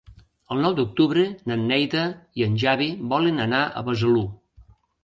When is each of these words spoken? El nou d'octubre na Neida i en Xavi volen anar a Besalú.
El 0.53 0.61
nou 0.63 0.75
d'octubre 0.79 1.25
na 1.51 1.59
Neida 1.65 2.07
i 2.41 2.49
en 2.49 2.59
Xavi 2.65 2.91
volen 3.15 3.47
anar 3.47 3.65
a 3.83 3.87
Besalú. 3.93 4.27